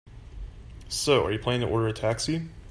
[0.89, 2.49] So, are you planning to order a taxi?